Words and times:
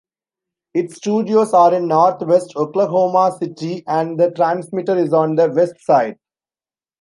Its 0.73 0.95
studios 0.95 1.53
are 1.53 1.75
in 1.75 1.87
Northwest 1.87 2.53
Oklahoma 2.55 3.37
City, 3.37 3.83
and 3.85 4.19
the 4.19 4.31
transmitter 4.31 4.97
is 4.97 5.13
on 5.13 5.35
the 5.35 5.47
Westside. 5.49 6.17